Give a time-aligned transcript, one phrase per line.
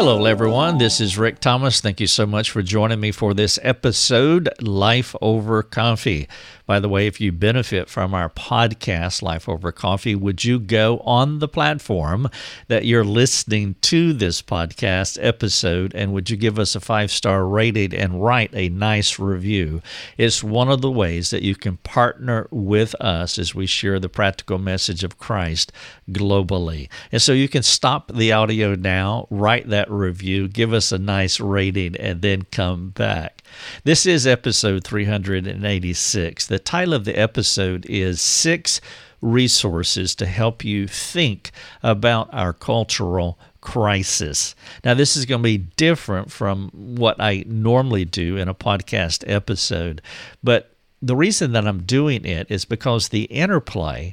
[0.00, 0.78] Hello, everyone.
[0.78, 1.80] This is Rick Thomas.
[1.80, 6.28] Thank you so much for joining me for this episode, Life Over Coffee.
[6.68, 10.98] By the way, if you benefit from our podcast, Life Over Coffee, would you go
[10.98, 12.28] on the platform
[12.66, 17.46] that you're listening to this podcast episode and would you give us a five star
[17.46, 19.80] rating and write a nice review?
[20.18, 24.10] It's one of the ways that you can partner with us as we share the
[24.10, 25.72] practical message of Christ
[26.10, 26.90] globally.
[27.10, 31.40] And so you can stop the audio now, write that review, give us a nice
[31.40, 33.37] rating, and then come back.
[33.84, 36.46] This is episode 386.
[36.46, 38.80] The title of the episode is Six
[39.20, 41.50] Resources to Help You Think
[41.82, 44.54] About Our Cultural Crisis.
[44.84, 49.24] Now, this is going to be different from what I normally do in a podcast
[49.26, 50.02] episode,
[50.42, 54.12] but the reason that I'm doing it is because the interplay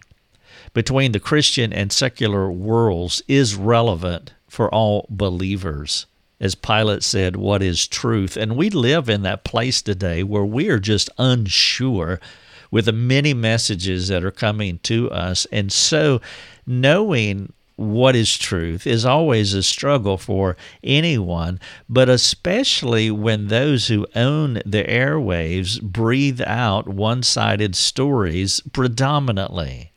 [0.74, 6.05] between the Christian and secular worlds is relevant for all believers
[6.39, 8.35] as Pilate said, what is truth?
[8.35, 12.19] And we live in that place today where we are just unsure
[12.71, 15.47] with the many messages that are coming to us.
[15.51, 16.19] And so,
[16.67, 24.07] knowing what is truth is always a struggle for anyone, but especially when those who
[24.15, 29.91] own the airwaves breathe out one sided stories predominantly.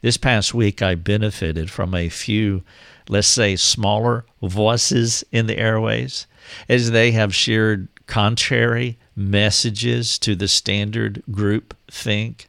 [0.00, 2.62] This past week, I benefited from a few
[3.08, 6.26] let's say, smaller voices in the airways,
[6.68, 12.48] as they have shared contrary messages to the standard group think.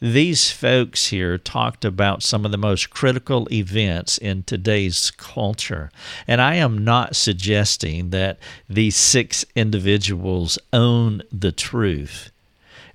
[0.00, 5.90] These folks here talked about some of the most critical events in today's culture.
[6.26, 12.30] And I am not suggesting that these six individuals own the truth.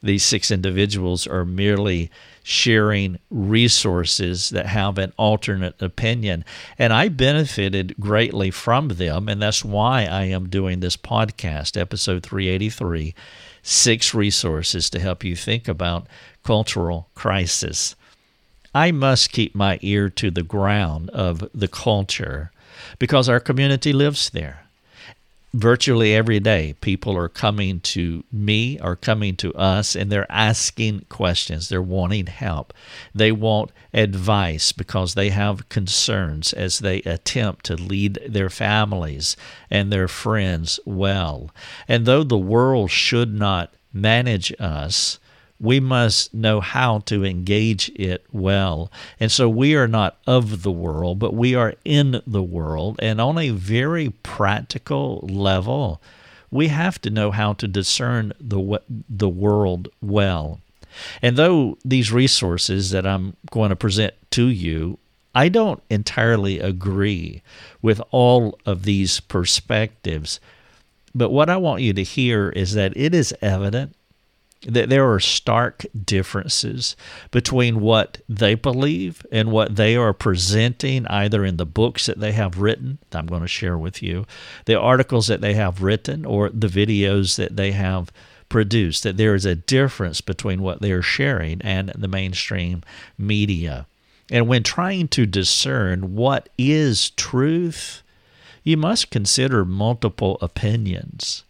[0.03, 2.11] These six individuals are merely
[2.43, 6.43] sharing resources that have an alternate opinion.
[6.77, 9.29] And I benefited greatly from them.
[9.29, 13.15] And that's why I am doing this podcast, episode 383
[13.65, 16.07] Six Resources to Help You Think About
[16.43, 17.95] Cultural Crisis.
[18.75, 22.51] I must keep my ear to the ground of the culture
[22.99, 24.62] because our community lives there
[25.53, 31.05] virtually every day people are coming to me or coming to us and they're asking
[31.09, 31.69] questions.
[31.69, 32.73] They're wanting help.
[33.13, 39.37] They want advice because they have concerns as they attempt to lead their families
[39.69, 41.51] and their friends well.
[41.87, 45.19] And though the world should not manage us
[45.59, 48.91] we must know how to engage it well.
[49.19, 52.99] And so we are not of the world, but we are in the world.
[52.99, 56.01] And on a very practical level,
[56.51, 60.59] we have to know how to discern the, the world well.
[61.21, 64.99] And though these resources that I'm going to present to you,
[65.33, 67.41] I don't entirely agree
[67.81, 70.39] with all of these perspectives.
[71.15, 73.95] But what I want you to hear is that it is evident
[74.67, 76.95] that there are stark differences
[77.31, 82.31] between what they believe and what they are presenting either in the books that they
[82.31, 84.25] have written that I'm going to share with you,
[84.65, 88.11] the articles that they have written or the videos that they have
[88.49, 92.83] produced that there is a difference between what they are sharing and the mainstream
[93.17, 93.87] media.
[94.29, 98.03] And when trying to discern what is truth,
[98.63, 101.43] you must consider multiple opinions.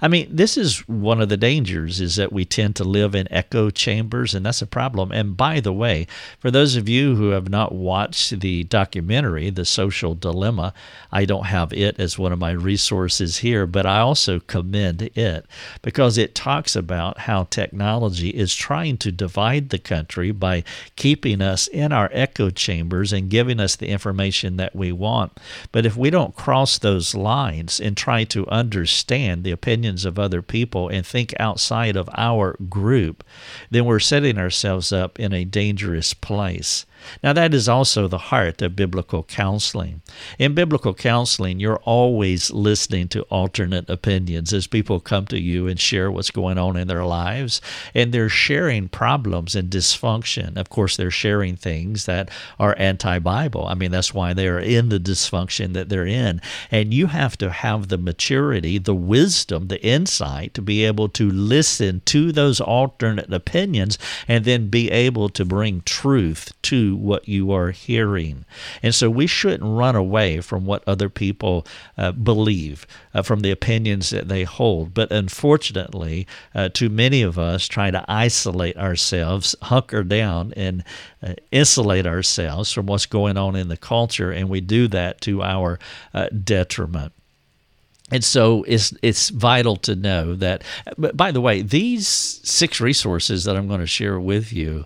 [0.00, 3.30] I mean, this is one of the dangers is that we tend to live in
[3.32, 5.12] echo chambers, and that's a problem.
[5.12, 6.06] And by the way,
[6.38, 10.74] for those of you who have not watched the documentary, The Social Dilemma,
[11.12, 15.46] I don't have it as one of my resources here, but I also commend it
[15.82, 20.64] because it talks about how technology is trying to divide the country by
[20.96, 25.32] keeping us in our echo chambers and giving us the information that we want.
[25.72, 30.18] But if we don't cross those lines and try to understand the opinion opinions of
[30.18, 33.22] other people and think outside of our group,
[33.70, 36.86] then we're setting ourselves up in a dangerous place.
[37.22, 40.02] Now, that is also the heart of biblical counseling.
[40.38, 45.78] In biblical counseling, you're always listening to alternate opinions as people come to you and
[45.78, 47.60] share what's going on in their lives,
[47.94, 50.56] and they're sharing problems and dysfunction.
[50.56, 53.66] Of course, they're sharing things that are anti Bible.
[53.66, 56.40] I mean, that's why they are in the dysfunction that they're in.
[56.70, 61.30] And you have to have the maturity, the wisdom, the insight to be able to
[61.30, 67.52] listen to those alternate opinions and then be able to bring truth to what you
[67.52, 68.44] are hearing.
[68.82, 71.66] And so we shouldn't run away from what other people
[71.96, 74.94] uh, believe, uh, from the opinions that they hold.
[74.94, 80.84] But unfortunately, uh, too many of us try to isolate ourselves, hunker down, and
[81.22, 85.42] uh, insulate ourselves from what's going on in the culture, and we do that to
[85.42, 85.78] our
[86.14, 87.12] uh, detriment.
[88.12, 90.62] And so it's it's vital to know that.
[90.96, 94.84] But by the way, these six resources that I'm going to share with you,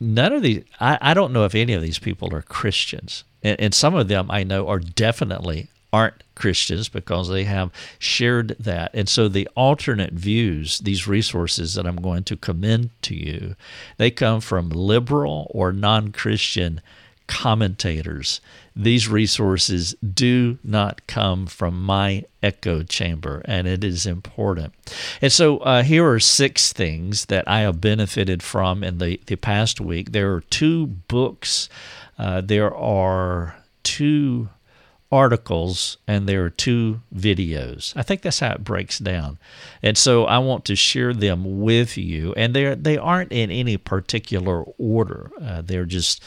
[0.00, 0.64] none of these.
[0.80, 4.08] I, I don't know if any of these people are Christians, and, and some of
[4.08, 8.90] them I know are definitely aren't Christians because they have shared that.
[8.92, 13.56] And so the alternate views, these resources that I'm going to commend to you,
[13.96, 16.80] they come from liberal or non Christian
[17.26, 18.40] commentators.
[18.76, 24.74] These resources do not come from my echo chamber, and it is important.
[25.22, 29.36] And so uh, here are six things that I have benefited from in the, the
[29.36, 30.12] past week.
[30.12, 31.70] There are two books,
[32.18, 34.50] uh, there are two
[35.10, 37.92] articles and there are two videos.
[37.96, 39.38] I think that's how it breaks down.
[39.82, 42.34] And so I want to share them with you.
[42.34, 45.30] And they they aren't in any particular order.
[45.40, 46.22] Uh, they're just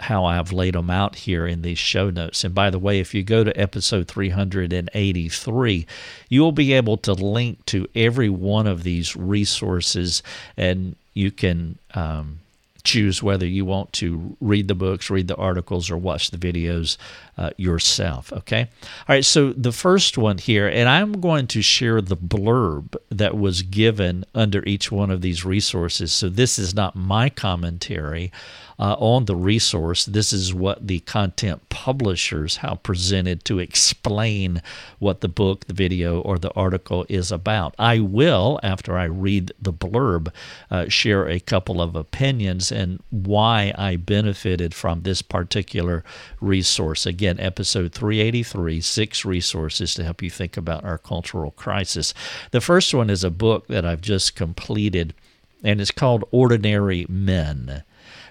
[0.00, 2.44] how I've laid them out here in these show notes.
[2.44, 5.86] And by the way, if you go to episode 383,
[6.28, 10.22] you will be able to link to every one of these resources
[10.56, 12.40] and you can um,
[12.84, 16.98] choose whether you want to read the books, read the articles, or watch the videos
[17.36, 18.32] uh, yourself.
[18.32, 18.62] Okay.
[18.62, 19.24] All right.
[19.24, 24.24] So the first one here, and I'm going to share the blurb that was given
[24.34, 26.12] under each one of these resources.
[26.12, 28.32] So this is not my commentary
[28.78, 30.04] uh, on the resource.
[30.04, 34.62] This is what the content publishers have presented to explain
[34.98, 37.74] what the book, the video, or the article is about.
[37.78, 40.32] I will, after I read the blurb,
[40.70, 46.04] uh, share a couple of opinions and why I benefited from this particular
[46.40, 47.06] resource.
[47.06, 52.14] Again, episode 383 Six Resources to Help You Think About Our Cultural Crisis.
[52.50, 55.14] The first one is a book that I've just completed,
[55.62, 57.84] and it's called Ordinary Men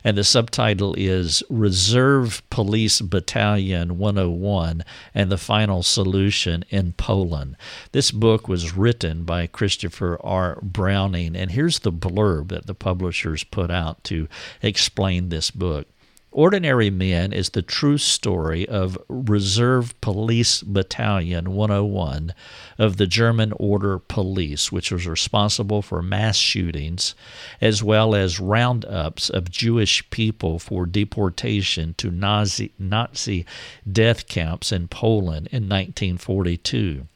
[0.04, 7.56] and the subtitle is Reserve Police Battalion 101 and the Final Solution in Poland.
[7.94, 10.60] This book was written by Christopher R.
[10.62, 14.28] Browning, and here's the blurb that the publishers put out to
[14.62, 15.88] explain this book.
[16.34, 22.34] Ordinary Men is the true story of Reserve Police Battalion 101
[22.80, 27.14] of the German Order Police, which was responsible for mass shootings
[27.62, 33.46] as well as roundups of Jewish people for deportation to Nazi, Nazi
[33.90, 37.08] death camps in Poland in 1942.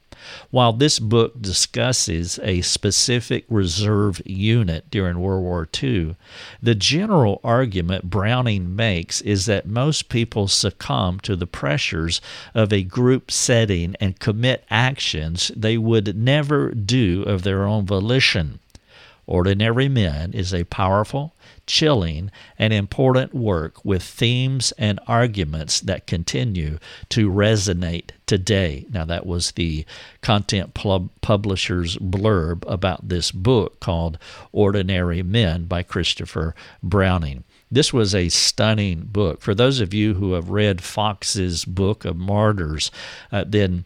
[0.50, 6.16] While this book discusses a specific reserve unit during World War II,
[6.62, 12.20] the general argument Browning makes is that most people succumb to the pressures
[12.54, 18.60] of a group setting and commit actions they would never do of their own volition.
[19.28, 21.34] Ordinary Men is a powerful,
[21.66, 26.78] chilling, and important work with themes and arguments that continue
[27.10, 28.86] to resonate today.
[28.90, 29.84] Now, that was the
[30.22, 34.18] content pub- publisher's blurb about this book called
[34.50, 37.44] Ordinary Men by Christopher Browning.
[37.70, 39.42] This was a stunning book.
[39.42, 42.90] For those of you who have read Foxe's Book of Martyrs,
[43.30, 43.84] uh, then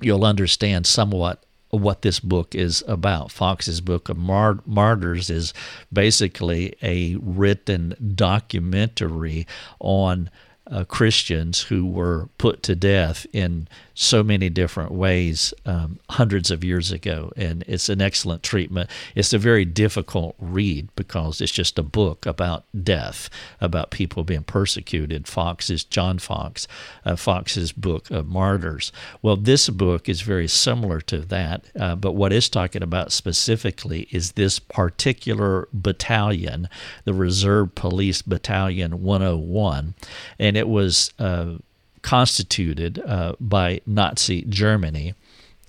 [0.00, 3.32] you'll understand somewhat what this book is about.
[3.32, 5.54] Foxe's Book of Mar- Martyrs is
[5.90, 9.46] basically a written documentary
[9.80, 10.28] on
[10.72, 16.64] uh, Christians who were put to death in so many different ways um, hundreds of
[16.64, 17.30] years ago.
[17.36, 18.88] And it's an excellent treatment.
[19.14, 23.28] It's a very difficult read because it's just a book about death,
[23.60, 25.28] about people being persecuted.
[25.28, 26.66] Foxe is John Foxe,
[27.04, 28.92] uh, Foxe's book of Martyrs.
[29.20, 34.08] Well, this book is very similar to that, uh, but what it's talking about specifically
[34.10, 36.68] is this particular battalion,
[37.04, 39.94] the Reserve Police Battalion 101.
[40.38, 41.54] And it was uh,
[42.02, 45.14] constituted uh, by Nazi Germany,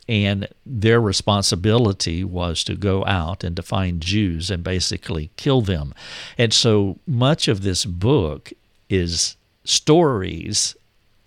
[0.07, 5.93] and their responsibility was to go out and to find Jews and basically kill them.
[6.37, 8.51] And so much of this book
[8.89, 10.75] is stories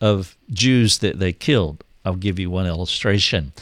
[0.00, 3.52] of Jews that they killed I'll give you one illustration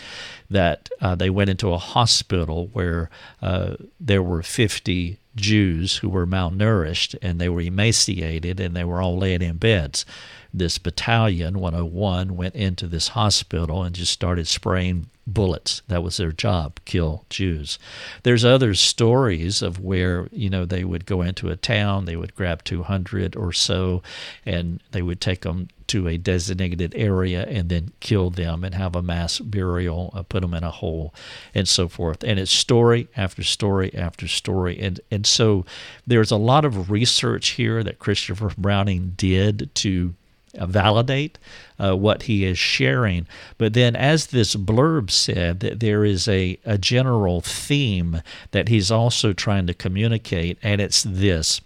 [0.51, 3.09] that uh, they went into a hospital where
[3.41, 9.01] uh, there were 50 Jews who were malnourished and they were emaciated and they were
[9.01, 10.07] all laid in beds.
[10.53, 15.83] This battalion, 101, went into this hospital and just started spraying bullets.
[15.89, 17.79] That was their job, kill Jews.
[18.23, 22.35] There's other stories of where, you know, they would go into a town, they would
[22.35, 24.03] grab 200 or so,
[24.47, 28.97] and they would take them to a designated area and then kill them and have
[28.97, 31.15] a mass burial, uh, put them in a hole,
[31.55, 32.23] and so forth.
[32.25, 34.79] And it's story after story after story.
[34.81, 35.65] And, and so
[36.07, 40.15] there's a lot of research here that Christopher Browning did to
[40.59, 41.39] uh, validate
[41.79, 43.27] uh, what he is sharing.
[43.59, 48.23] But then, as this blurb said, that there is a, a general theme
[48.53, 51.61] that he's also trying to communicate, and it's this,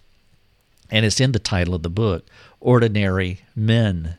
[0.90, 2.26] and it's in the title of the book
[2.60, 4.16] Ordinary Men.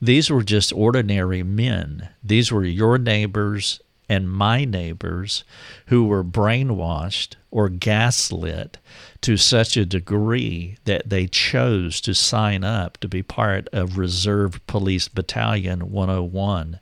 [0.00, 2.08] These were just ordinary men.
[2.24, 5.44] These were your neighbors and my neighbors
[5.86, 8.78] who were brainwashed or gaslit
[9.20, 14.66] to such a degree that they chose to sign up to be part of Reserve
[14.66, 16.80] Police Battalion 101.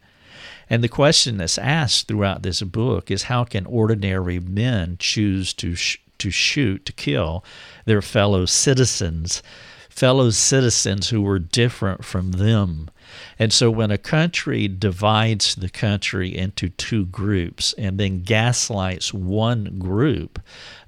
[0.68, 5.74] And the question that's asked throughout this book is how can ordinary men choose to
[5.74, 7.44] sh- to shoot to kill
[7.84, 9.42] their fellow citizens,
[9.88, 12.90] fellow citizens who were different from them?
[13.38, 19.78] And so when a country divides the country into two groups and then gaslights one
[19.78, 20.40] group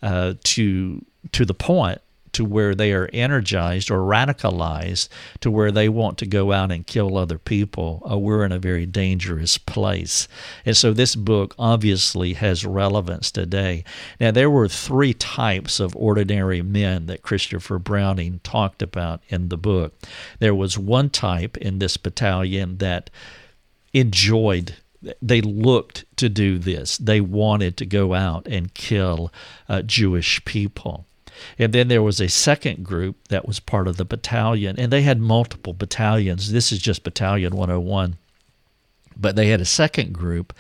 [0.03, 2.01] uh, to to the point
[2.33, 5.09] to where they are energized or radicalized
[5.41, 8.59] to where they want to go out and kill other people, uh, we're in a
[8.59, 10.29] very dangerous place.
[10.65, 13.85] And so this book obviously has relevance today.
[14.21, 19.57] Now, there were three types of ordinary men that Christopher Browning talked about in the
[19.57, 19.95] book.
[20.39, 23.11] There was one type in this battalion that
[23.93, 24.77] enjoyed
[25.21, 26.97] they looked to do this.
[26.99, 29.33] They wanted to go out and kill
[29.69, 31.07] uh, Jewish people.
[31.59, 35.03] And then there was a second group that was part of the battalion, and they
[35.03, 36.53] had multiple battalions.
[36.53, 38.17] This is just Battalion 101.
[39.17, 40.53] But they had a second group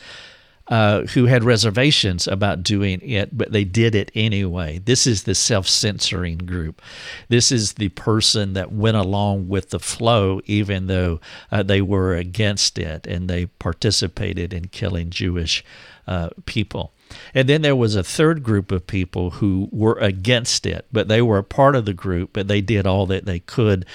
[0.68, 4.78] uh, who had reservations about doing it, but they did it anyway.
[4.78, 6.80] This is the self censoring group.
[7.28, 12.14] This is the person that went along with the flow, even though uh, they were
[12.14, 15.64] against it and they participated in killing Jewish
[16.06, 16.92] uh, people.
[17.34, 21.22] And then there was a third group of people who were against it, but they
[21.22, 23.86] were a part of the group, but they did all that they could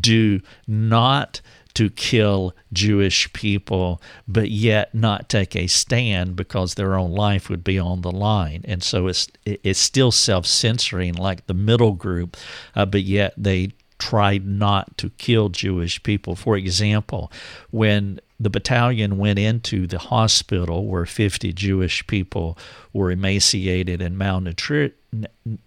[0.00, 1.40] do not
[1.74, 7.62] to kill Jewish people, but yet not take a stand because their own life would
[7.62, 8.62] be on the line.
[8.64, 12.36] And so it's it's still self-censoring like the middle group,
[12.74, 16.34] uh, but yet they tried not to kill Jewish people.
[16.34, 17.30] For example,
[17.70, 22.58] when the battalion went into the hospital where 50 Jewish people
[22.92, 24.16] were emaciated and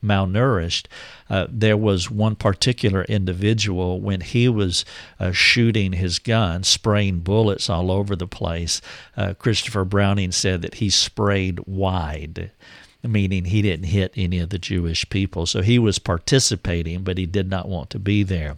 [0.04, 0.86] malnourished.
[1.30, 4.86] Uh, there was one particular individual when he was
[5.20, 8.82] uh, shooting his gun, spraying bullets all over the place.
[9.18, 12.52] Uh, Christopher Browning said that he sprayed wide
[13.02, 15.46] meaning he didn't hit any of the Jewish people.
[15.46, 18.58] So he was participating, but he did not want to be there.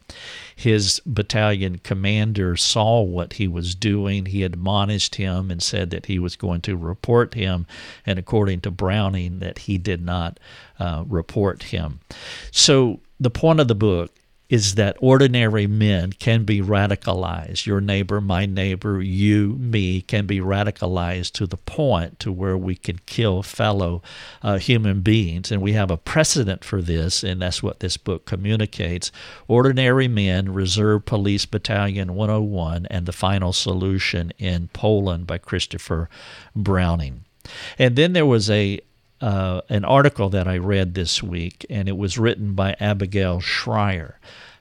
[0.56, 4.26] His battalion commander saw what he was doing.
[4.26, 7.68] He admonished him and said that he was going to report him.
[8.06, 10.40] And according to Browning, that he did not
[10.80, 12.00] uh, report him.
[12.52, 14.12] So the point of the book
[14.52, 17.66] is that ordinary men can be radicalized.
[17.66, 22.76] Your neighbor, my neighbor, you, me can be radicalized to the point to where we
[22.76, 24.02] can kill fellow
[24.42, 25.54] uh, human beings.
[25.54, 29.10] And we have a precedent for this, and that's what this book communicates.
[29.48, 36.10] Ordinary Men, Reserve Police Battalion 101, and The Final Solution in Poland by Christopher
[36.54, 37.24] Browning.
[37.80, 38.82] And then there was a
[39.22, 44.20] uh, an article that I read this week, and it was written by Abigail Shrier.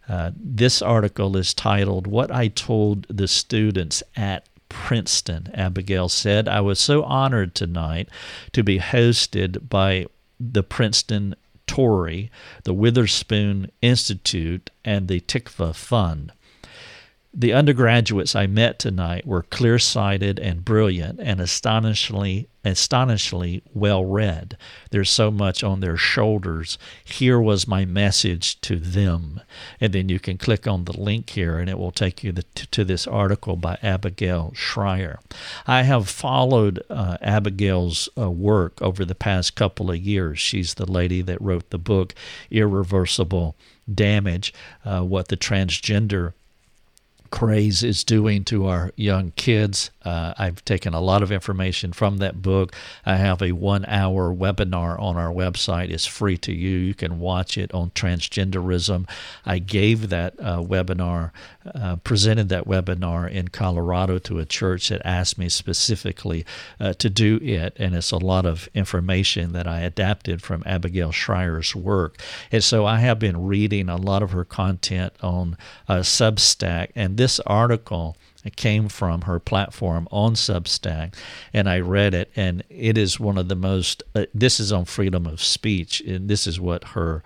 [0.08, 5.50] Uh, this article is titled What I Told the Students at Princeton.
[5.54, 8.08] Abigail said, I was so honored tonight
[8.52, 10.06] to be hosted by
[10.38, 11.34] the Princeton
[11.66, 12.30] Tory,
[12.64, 16.32] the Witherspoon Institute, and the Tikva Fund.
[17.32, 24.56] The undergraduates I met tonight were clear sighted and brilliant and astonishingly, astonishingly well read.
[24.90, 26.76] There's so much on their shoulders.
[27.04, 29.42] Here was my message to them.
[29.80, 32.84] And then you can click on the link here and it will take you to,
[32.84, 35.20] this article by Abigail Shrier.
[35.68, 40.40] I have followed uh, Abigail's uh, work over the past couple of years.
[40.40, 42.12] She's the lady that wrote the book
[42.50, 43.54] Irreversible
[43.92, 44.52] Damage,
[44.84, 46.32] uh, what the transgender
[47.30, 49.90] craze is doing to our young kids.
[50.04, 52.74] Uh, I've taken a lot of information from that book.
[53.06, 55.90] I have a one hour webinar on our website.
[55.90, 56.76] It's free to you.
[56.78, 59.08] You can watch it on transgenderism.
[59.46, 61.30] I gave that uh, webinar,
[61.74, 66.44] uh, presented that webinar in Colorado to a church that asked me specifically
[66.78, 67.76] uh, to do it.
[67.78, 72.20] And it's a lot of information that I adapted from Abigail Shrier's work.
[72.50, 75.56] And so I have been reading a lot of her content on
[75.88, 76.90] uh, Substack.
[76.94, 78.16] And this article
[78.48, 81.14] came from her platform on Substack,
[81.52, 84.02] and I read it, and it is one of the most.
[84.14, 87.22] Uh, this is on freedom of speech, and this is what her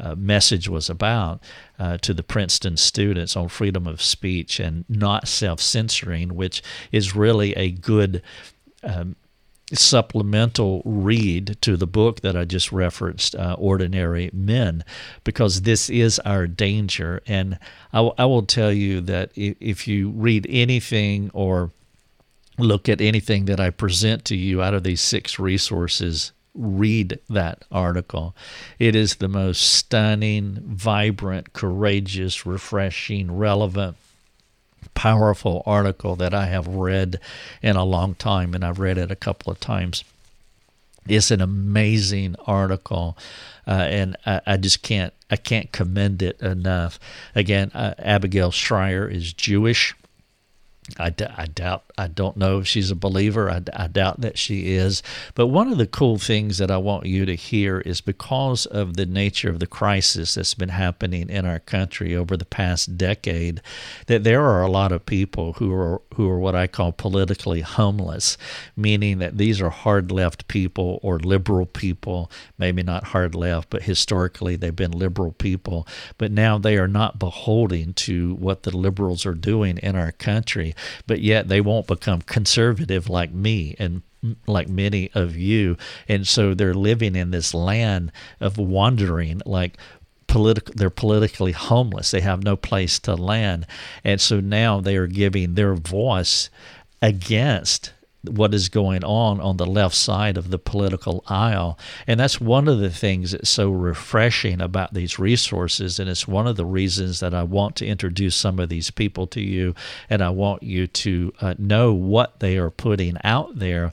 [0.00, 1.40] uh, message was about
[1.78, 7.14] uh, to the Princeton students on freedom of speech and not self censoring, which is
[7.14, 8.22] really a good.
[8.82, 9.16] Um,
[9.72, 14.84] supplemental read to the book that I just referenced, uh, Ordinary Men,
[15.24, 17.20] because this is our danger.
[17.26, 17.58] And
[17.92, 21.72] I, w- I will tell you that if, if you read anything or
[22.58, 27.64] look at anything that I present to you out of these six resources, read that
[27.70, 28.34] article.
[28.78, 33.96] It is the most stunning, vibrant, courageous, refreshing, relevant
[34.94, 37.20] powerful article that I have read
[37.62, 40.04] in a long time, and I've read it a couple of times.
[41.06, 43.16] It's an amazing article,
[43.66, 46.98] uh, and I, I, just can't I can't commend it enough.
[47.34, 49.94] Again, uh, Abigail Shrier is Jewish.
[50.98, 53.50] I, d- I doubt, I don't know if she's a believer.
[53.50, 55.02] I, d- I doubt that she is.
[55.34, 58.96] But one of the cool things that I want you to hear is because of
[58.96, 63.60] the nature of the crisis that's been happening in our country over the past decade,
[64.06, 67.62] that there are a lot of people who are who are what I call politically
[67.62, 68.38] homeless,
[68.76, 73.82] meaning that these are hard left people or liberal people, maybe not hard left, but
[73.82, 75.86] historically they've been liberal people.
[76.16, 80.74] But now they are not beholden to what the liberals are doing in our country
[81.06, 84.02] but yet they won't become conservative like me and
[84.46, 85.76] like many of you.
[86.08, 89.76] And so they're living in this land of wandering, like
[90.26, 93.64] political they're politically homeless they have no place to land
[94.02, 96.50] and so now they are giving their voice
[97.00, 97.92] against
[98.28, 101.78] what is going on on the left side of the political aisle.
[102.06, 105.98] And that's one of the things that's so refreshing about these resources.
[105.98, 109.26] And it's one of the reasons that I want to introduce some of these people
[109.28, 109.74] to you.
[110.10, 113.92] And I want you to uh, know what they are putting out there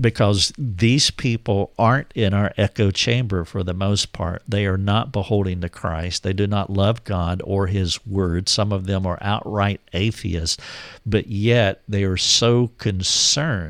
[0.00, 4.42] because these people aren't in our echo chamber for the most part.
[4.48, 6.22] They are not beholding to Christ.
[6.22, 8.48] They do not love God or His Word.
[8.48, 10.56] Some of them are outright atheists,
[11.04, 13.65] but yet they are so concerned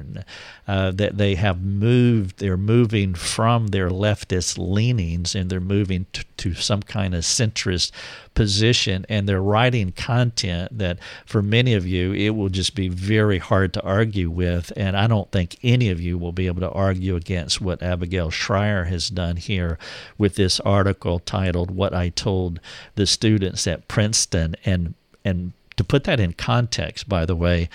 [0.67, 6.25] uh, that they have moved, they're moving from their leftist leanings and they're moving to,
[6.37, 7.91] to some kind of centrist
[8.35, 13.39] position and they're writing content that for many of you it will just be very
[13.39, 14.73] hard to argue with.
[14.77, 18.31] And I don't think any of you will be able to argue against what Abigail
[18.31, 19.79] Shrier has done here
[20.19, 22.61] with this article titled What I Told
[22.95, 24.55] the Students at Princeton.
[24.65, 27.69] And and to put that in context by the way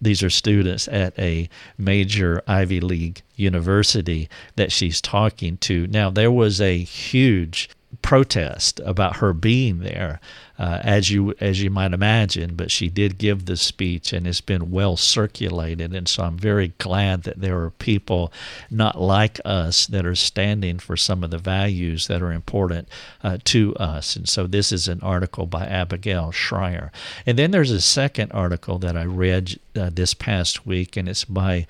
[0.00, 5.86] these are students at a major Ivy League university that she's talking to.
[5.86, 7.68] Now, there was a huge
[8.02, 10.20] protest about her being there,
[10.58, 12.54] uh, as you as you might imagine.
[12.54, 15.94] But she did give the speech, and it's been well circulated.
[15.94, 18.32] And so I'm very glad that there are people
[18.70, 22.88] not like us that are standing for some of the values that are important
[23.22, 24.16] uh, to us.
[24.16, 26.90] And so this is an article by Abigail Shrier.
[27.24, 31.24] And then there's a second article that I read uh, this past week, and it's
[31.24, 31.66] by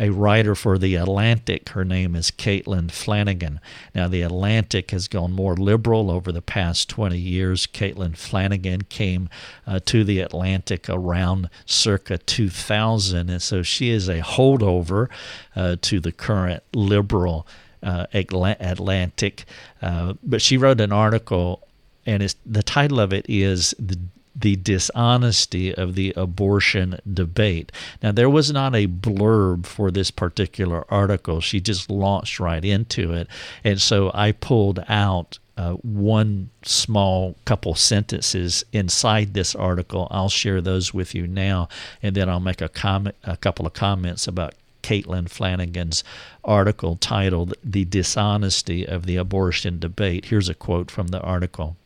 [0.00, 1.68] a writer for The Atlantic.
[1.68, 3.60] Her name is Caitlin Flanagan.
[3.94, 7.66] Now, The Atlantic has gone more liberal over the past 20 years.
[7.66, 9.28] Caitlin Flanagan came
[9.66, 15.08] uh, to The Atlantic around circa 2000, and so she is a holdover
[15.54, 17.46] uh, to the current liberal
[17.82, 19.44] uh, Atlantic.
[19.82, 21.68] Uh, but she wrote an article,
[22.06, 23.98] and the title of it is The
[24.40, 27.72] the dishonesty of the abortion debate.
[28.02, 31.40] Now, there was not a blurb for this particular article.
[31.40, 33.28] She just launched right into it.
[33.64, 40.08] And so I pulled out uh, one small couple sentences inside this article.
[40.10, 41.68] I'll share those with you now,
[42.02, 46.02] and then I'll make a comment, a couple of comments about Caitlin Flanagan's
[46.42, 51.76] article titled "The Dishonesty of the Abortion Debate." Here's a quote from the article.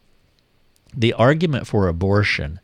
[0.97, 2.61] The argument for abortion,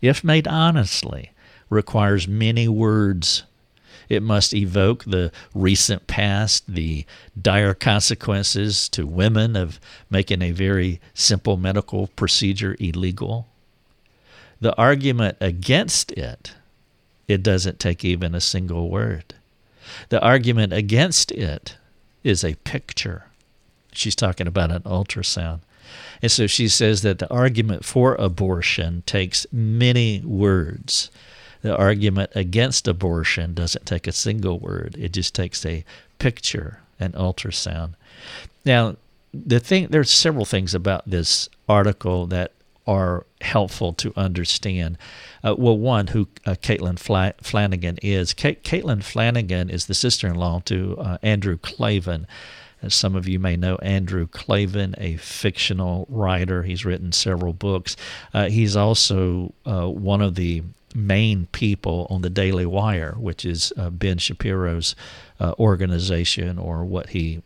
[0.00, 1.32] if made honestly,
[1.68, 3.44] requires many words.
[4.08, 7.04] It must evoke the recent past, the
[7.40, 13.48] dire consequences to women of making a very simple medical procedure illegal.
[14.60, 16.54] The argument against it,
[17.26, 19.34] it doesn't take even a single word.
[20.08, 21.76] The argument against it
[22.22, 23.24] is a picture.
[23.92, 25.60] She's talking about an ultrasound.
[26.22, 31.10] And so she says that the argument for abortion takes many words.
[31.62, 35.84] The argument against abortion doesn't take a single word, it just takes a
[36.18, 37.94] picture, an ultrasound.
[38.64, 38.96] Now,
[39.32, 42.52] the thing there's several things about this article that
[42.86, 44.96] are helpful to understand.
[45.42, 48.32] Uh, well, one, who uh, Caitlin Fla- Flanagan is.
[48.32, 52.26] Caitlin Flanagan is the sister in law to uh, Andrew Klavan.
[52.82, 56.62] As some of you may know, Andrew Klavan, a fictional writer.
[56.62, 57.96] He's written several books.
[58.34, 60.62] Uh, he's also uh, one of the
[60.94, 64.94] main people on the Daily Wire, which is uh, Ben Shapiro's
[65.58, 67.42] organization or what he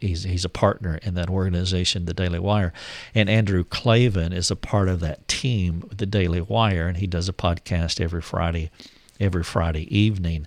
[0.00, 2.72] he's he's a partner in that organization, the Daily Wire,
[3.14, 7.28] and Andrew Klavan is a part of that team, the Daily Wire, and he does
[7.28, 8.70] a podcast every Friday,
[9.18, 10.46] every Friday evening.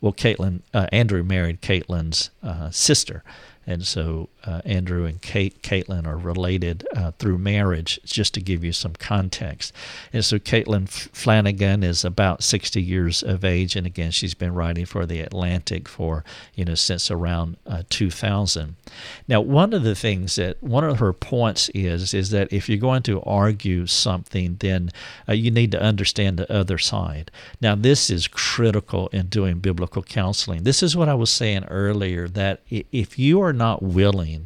[0.00, 3.24] Well, Caitlin, uh, Andrew married Caitlin's uh, sister,
[3.68, 8.64] and so uh, Andrew and Kate, Caitlin are related uh, through marriage, just to give
[8.64, 9.74] you some context.
[10.10, 14.86] And so Caitlin Flanagan is about 60 years of age, and again, she's been writing
[14.86, 18.76] for the Atlantic for you know since around uh, 2000.
[19.26, 22.78] Now, one of the things that one of her points is is that if you're
[22.78, 24.88] going to argue something, then
[25.28, 27.30] uh, you need to understand the other side.
[27.60, 30.62] Now, this is critical in doing biblical counseling.
[30.62, 34.37] This is what I was saying earlier that if you are not willing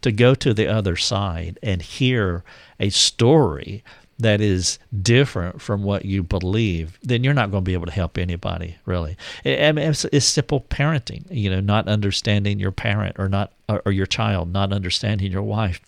[0.00, 2.44] to go to the other side and hear
[2.80, 3.82] a story
[4.18, 7.92] that is different from what you believe, then you're not going to be able to
[7.92, 9.16] help anybody, really.
[9.44, 13.92] I mean, it's, it's, simple parenting, you know, not understanding your parent or not or
[13.92, 15.80] your child, not understanding your wife,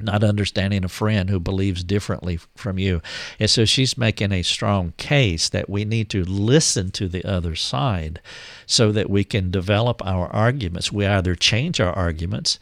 [0.00, 3.02] not understanding a friend who believes differently from you.
[3.38, 7.54] And so she's making a strong case that we need to listen to the other
[7.54, 8.20] side
[8.66, 10.92] so that we can develop our arguments.
[10.92, 12.58] We either change our arguments,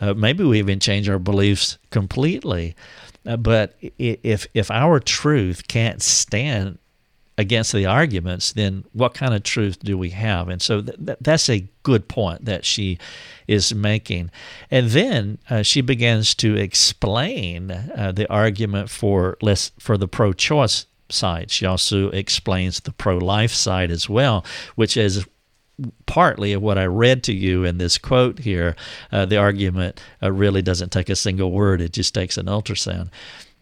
[0.00, 2.74] uh, maybe we even change our beliefs completely.
[3.26, 6.78] Uh, but if if our truth can't stand
[7.38, 10.48] against the arguments, then what kind of truth do we have?
[10.48, 12.98] And so th- that's a good point that she
[13.46, 14.30] is making.
[14.70, 20.86] And then uh, she begins to explain uh, the argument for less for the pro-choice
[21.08, 21.50] side.
[21.50, 25.24] She also explains the pro-life side as well, which is
[26.06, 28.74] partly of what I read to you in this quote here.
[29.12, 33.10] Uh, the argument uh, really doesn't take a single word; it just takes an ultrasound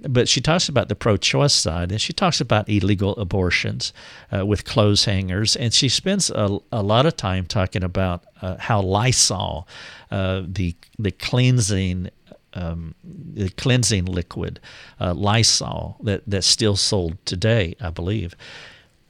[0.00, 3.92] but she talks about the pro-choice side, and she talks about illegal abortions
[4.36, 8.56] uh, with clothes hangers, and she spends a, a lot of time talking about uh,
[8.58, 9.66] how Lysol,
[10.10, 12.10] uh, the the cleansing.
[12.54, 14.60] Um, the cleansing liquid,
[14.98, 18.34] uh, Lysol, that, that's still sold today, I believe,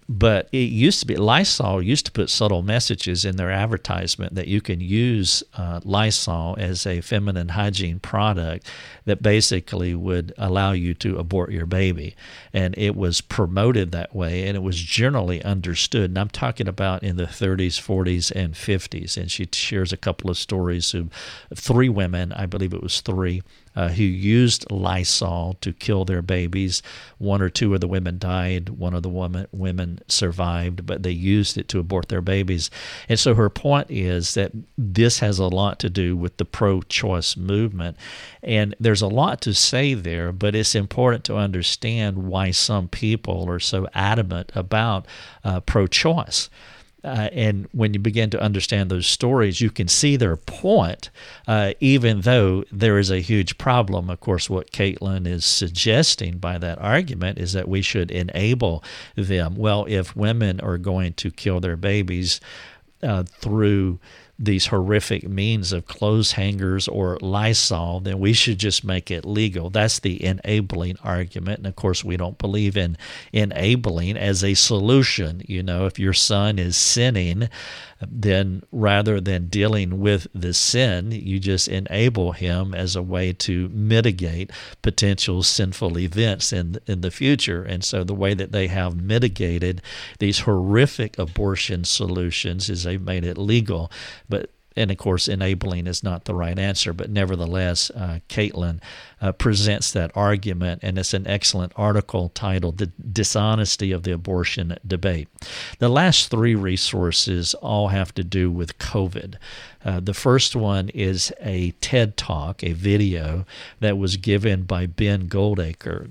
[0.09, 4.47] but it used to be Lysol used to put subtle messages in their advertisement that
[4.47, 8.67] you can use uh, Lysol as a feminine hygiene product
[9.05, 12.15] that basically would allow you to abort your baby.
[12.53, 16.11] And it was promoted that way, and it was generally understood.
[16.11, 19.17] And I'm talking about in the 30s, 40s, and 50s.
[19.17, 21.11] And she shares a couple of stories of
[21.55, 23.43] three women, I believe it was three,
[23.77, 26.83] uh, who used Lysol to kill their babies.
[27.19, 28.71] One or two of the women died.
[28.71, 32.71] One of the woman, women survived, but they used it to abort their babies.
[33.09, 36.81] And so her point is that this has a lot to do with the pro
[36.83, 37.97] choice movement.
[38.43, 43.49] And there's a lot to say there, but it's important to understand why some people
[43.49, 45.07] are so adamant about
[45.45, 46.49] uh, pro choice.
[47.07, 51.09] Uh, and when you begin to understand those stories, you can see their point,
[51.47, 54.11] uh, even though there is a huge problem.
[54.11, 58.83] Of course, what Caitlin is suggesting by that argument is that we should enable
[59.15, 59.55] them.
[59.55, 62.41] Well, if women are going to kill their babies
[63.05, 64.01] uh, through
[64.39, 69.71] these horrific means of clothes hangers or Lysol, then we should just make it legal.
[69.71, 71.59] That's the enabling argument.
[71.59, 72.99] And of course, we don't believe in
[73.33, 75.43] enabling as a solution.
[75.47, 77.49] You know, if your son is sinning,
[78.07, 83.69] then rather than dealing with the sin, you just enable him as a way to
[83.71, 84.51] mitigate
[84.83, 87.63] potential sinful events in in the future.
[87.63, 89.81] And so the way that they have mitigated
[90.19, 93.91] these horrific abortion solutions is they've made it legal.
[94.29, 98.81] But and of course, enabling is not the right answer, but nevertheless, uh, Caitlin
[99.23, 104.77] uh, presents that argument, and it's an excellent article titled The Dishonesty of the Abortion
[104.87, 105.29] Debate.
[105.79, 109.37] The last three resources all have to do with COVID.
[109.83, 113.47] Uh, the first one is a TED Talk, a video
[113.81, 116.11] that was given by Ben Goldacre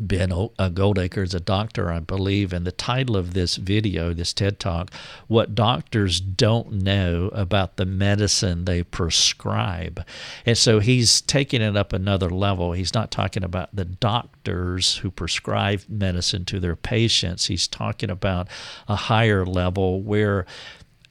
[0.00, 4.58] Ben Goldacre is a doctor, I believe, and the title of this video, this TED
[4.58, 4.90] Talk,
[5.28, 10.04] What Doctors Don't Know About the Medicine They Prescribe.
[10.46, 12.72] And so he's taking it up another level.
[12.72, 18.48] He's not talking about the doctors who prescribe medicine to their patients, he's talking about
[18.88, 20.46] a higher level where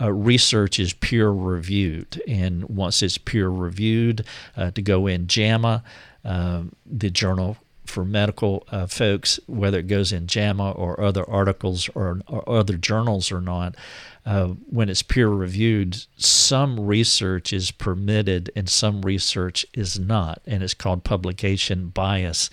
[0.01, 2.19] uh, research is peer reviewed.
[2.27, 4.25] And once it's peer reviewed,
[4.57, 5.83] uh, to go in JAMA,
[6.25, 11.89] uh, the journal for medical uh, folks, whether it goes in JAMA or other articles
[11.95, 13.75] or, or other journals or not,
[14.23, 20.61] uh, when it's peer reviewed, some research is permitted and some research is not, and
[20.61, 22.49] it's called publication bias.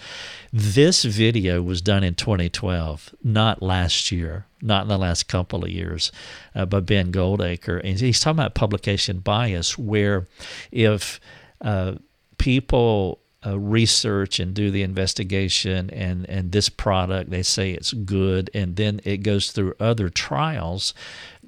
[0.50, 5.70] This video was done in 2012, not last year, not in the last couple of
[5.70, 6.10] years,
[6.54, 7.82] uh, by Ben Goldacre.
[7.84, 10.26] And he's talking about publication bias, where
[10.72, 11.20] if
[11.60, 11.96] uh,
[12.38, 18.50] people uh, research and do the investigation and and this product they say it's good.
[18.52, 20.94] And then it goes through other trials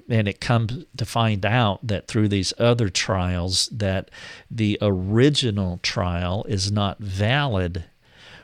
[0.09, 4.09] and it comes to find out that through these other trials that
[4.49, 7.85] the original trial is not valid.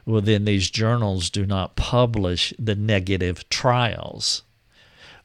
[0.06, 4.44] Well then these journals do not publish the negative trials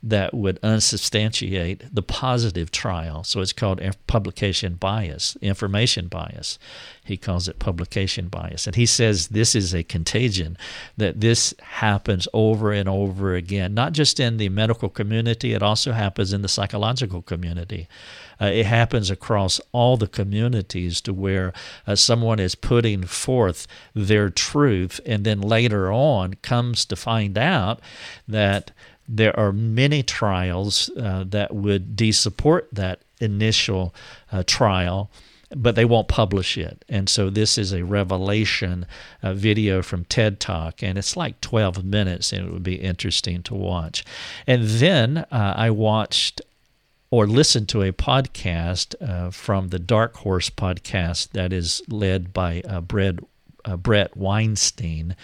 [0.02, 3.22] that would unsubstantiate the positive trial.
[3.22, 6.58] So it's called publication bias, information bias.
[7.04, 8.66] He calls it publication bias.
[8.66, 10.56] And he says this is a contagion,
[10.96, 15.92] that this happens over and over again, not just in the medical community, it also
[15.92, 17.86] happens in the psychological community.
[18.40, 21.52] Uh, it happens across all the communities to where
[21.86, 27.80] uh, someone is putting forth their truth and then later on comes to find out
[28.26, 28.72] that
[29.08, 33.94] there are many trials uh, that would de-support that initial
[34.30, 35.10] uh, trial
[35.54, 36.84] but they won't publish it.
[36.88, 38.86] And so this is a revelation
[39.22, 43.42] uh, video from TED Talk, and it's like 12 minutes, and it would be interesting
[43.44, 44.04] to watch.
[44.46, 46.40] And then uh, I watched
[47.10, 52.62] or listened to a podcast uh, from the Dark Horse podcast that is led by
[52.66, 53.16] uh, Bret,
[53.66, 55.14] uh, Bret Weinstein,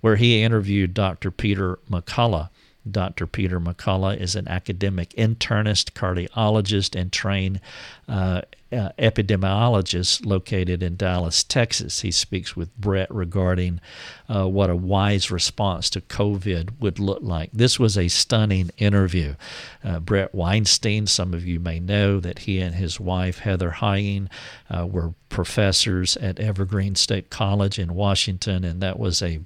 [0.00, 1.30] where he interviewed Dr.
[1.30, 2.48] Peter McCullough.
[2.90, 3.26] Dr.
[3.26, 7.60] Peter McCullough is an academic internist, cardiologist, and trained
[8.08, 12.00] uh, uh, epidemiologist located in Dallas, Texas.
[12.00, 13.80] He speaks with Bret regarding
[14.28, 17.50] uh, what a wise response to COVID would look like.
[17.52, 19.36] This was a stunning interview.
[19.84, 24.28] Uh, Bret Weinstein, some of you may know that he and his wife, Heather Heying,
[24.68, 29.40] uh, were professors at Evergreen State College in Washington, and that was a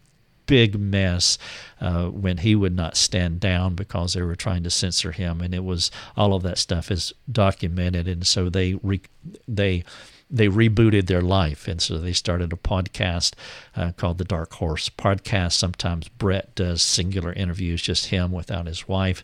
[0.50, 1.38] big mess
[1.80, 5.54] uh, when he would not stand down because they were trying to censor him, and
[5.54, 9.00] it was all of that stuff is documented, and so they re,
[9.46, 9.84] they
[10.28, 13.34] they rebooted their life, and so they started a podcast
[13.76, 15.52] uh, called the Dark Horse Podcast.
[15.52, 19.22] Sometimes Bret does singular interviews, just him without his wife.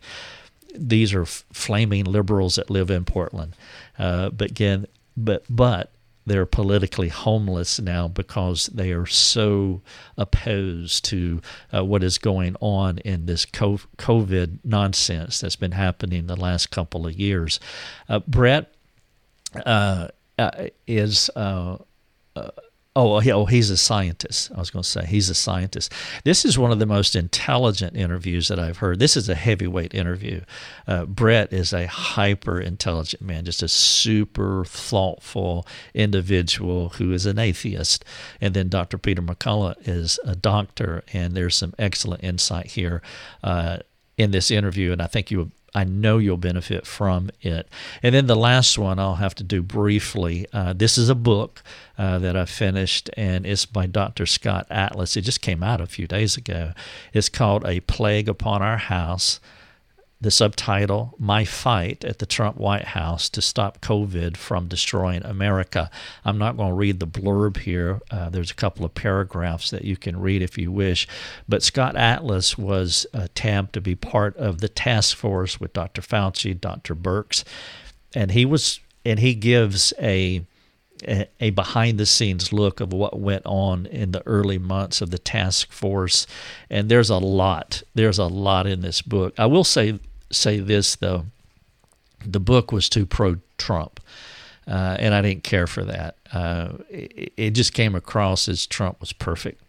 [0.77, 3.57] These are flaming liberals that live in Portland,
[3.99, 4.87] uh, but again,
[5.17, 5.91] but but
[6.27, 9.81] they're politically homeless now because they are so
[10.19, 11.41] opposed to
[11.73, 17.07] uh, what is going on in this COVID nonsense that's been happening the last couple
[17.07, 17.61] of years.
[18.09, 18.75] Uh, Bret
[19.65, 20.09] uh,
[20.39, 21.31] uh is
[22.97, 24.51] Oh, oh, he's a scientist.
[24.57, 25.93] I was going to say he's a scientist.
[26.25, 28.99] This is one of the most intelligent interviews that I've heard.
[28.99, 30.41] This is a heavyweight interview.
[30.89, 37.39] Uh, Bret is a hyper intelligent man, just a super thoughtful individual who is an
[37.39, 38.03] atheist.
[38.41, 38.97] And then Dr.
[38.97, 43.03] Peter McCullough is a doctor, and there's some excellent insight here.
[43.45, 43.79] Uh,
[44.17, 47.69] in this interview, and I think you I know you'll benefit from it.
[48.03, 50.47] And then the last one I'll have to do briefly.
[50.51, 51.63] Uh, this is a book
[51.99, 54.25] uh, that I finished, and it's by Dr.
[54.25, 55.19] Scott Atlas.
[55.19, 56.73] It just came out a few days ago.
[57.13, 59.39] It's called A Plague Upon Our House
[60.21, 65.91] the subtitle My Fight at the Trump White House to Stop COVID from Destroying America.
[66.25, 68.01] I'm not going to read the blurb here.
[68.11, 71.07] Uh, there's a couple of paragraphs that you can read if you wish.
[71.49, 76.01] But Scott Atlas was uh, tabbed to be part of the task force with Dr.
[76.01, 76.95] Fauci, Dr.
[76.95, 77.45] Birx,
[78.15, 80.45] and he was and he gives a
[81.05, 85.19] a behind the scenes look of what went on in the early months of the
[85.19, 86.27] task force.
[86.71, 89.35] And there's a lot there's a lot in this book.
[89.39, 89.99] I will say
[90.31, 91.27] say this though.
[92.25, 94.01] The book was too pro trump
[94.67, 96.17] uh, and i didn't care for that.
[96.33, 99.61] Uh, it, it, just came across as trump was perfect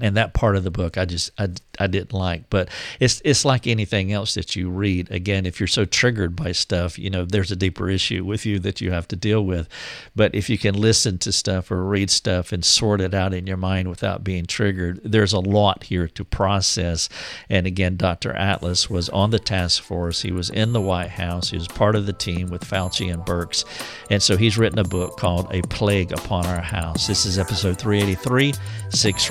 [0.00, 1.48] and that part of the book I just I,
[1.78, 2.68] I didn't like but
[3.00, 5.10] it's it's like anything else that you read.
[5.10, 8.58] Again if you're so triggered by stuff you know there's a deeper issue with you
[8.60, 9.68] that you have to deal with.
[10.14, 13.46] But if you can listen to stuff or read stuff and sort it out in
[13.46, 17.08] your mind without being triggered there's a lot here to process.
[17.48, 18.32] And again Dr.
[18.32, 20.22] Atlas was on the task force.
[20.22, 21.50] He was in the White House.
[21.50, 23.64] He was part of the team with Fauci and Birx
[24.10, 27.06] and so he's written a book called A Plague Upon Our House.
[27.06, 28.52] This is episode 383
[28.90, 29.30] six